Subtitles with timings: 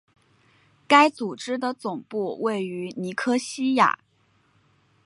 [0.87, 3.99] 该组织的总部位于尼科西亚。